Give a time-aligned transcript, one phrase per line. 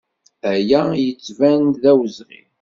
[0.53, 2.41] Aya yettban-d d awezɣi.